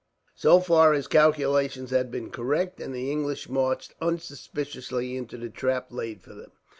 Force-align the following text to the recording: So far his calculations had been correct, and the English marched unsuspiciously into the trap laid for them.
So 0.33 0.59
far 0.59 0.93
his 0.93 1.05
calculations 1.05 1.91
had 1.91 2.09
been 2.09 2.31
correct, 2.31 2.79
and 2.81 2.91
the 2.91 3.11
English 3.11 3.47
marched 3.49 3.93
unsuspiciously 4.01 5.15
into 5.15 5.37
the 5.37 5.49
trap 5.51 5.91
laid 5.91 6.23
for 6.23 6.33
them. 6.33 6.53